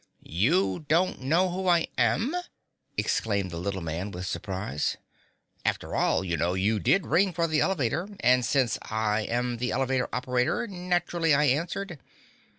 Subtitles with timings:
[0.23, 2.35] "You don't know who I am?"
[2.97, 4.97] exclaimed the little man with surprise.
[5.63, 9.69] "After all, you know you did ring for the elevator, and since I am the
[9.69, 11.99] elevator operator, naturally I answered.